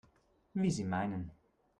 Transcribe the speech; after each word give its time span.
Wie 0.55 0.71
Sie 0.71 0.83
meinen. 0.83 1.29